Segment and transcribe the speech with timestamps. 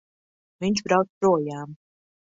[0.65, 1.79] Viņš brauc projām!